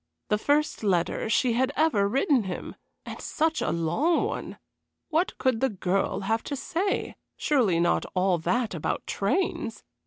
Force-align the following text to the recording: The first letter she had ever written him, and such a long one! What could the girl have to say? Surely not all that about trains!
The 0.29 0.39
first 0.39 0.83
letter 0.83 1.29
she 1.29 1.53
had 1.53 1.71
ever 1.75 2.09
written 2.09 2.45
him, 2.45 2.75
and 3.05 3.21
such 3.21 3.61
a 3.61 3.69
long 3.69 4.25
one! 4.25 4.57
What 5.09 5.37
could 5.37 5.59
the 5.59 5.69
girl 5.69 6.21
have 6.21 6.41
to 6.45 6.55
say? 6.55 7.13
Surely 7.37 7.79
not 7.79 8.07
all 8.15 8.39
that 8.39 8.73
about 8.73 9.05
trains! 9.05 9.83